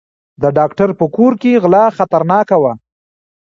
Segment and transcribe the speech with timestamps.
[0.41, 2.73] د ډاکټر په کور کې غلا خطرناکه وه.